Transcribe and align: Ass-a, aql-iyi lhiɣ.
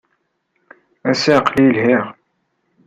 Ass-a, 1.09 1.31
aql-iyi 1.37 1.71
lhiɣ. 1.77 2.03